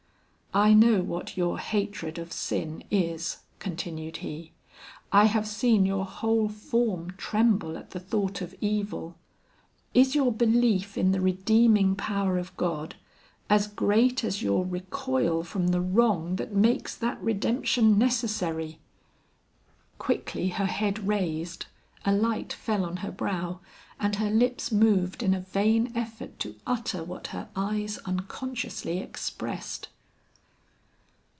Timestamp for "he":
4.17-4.51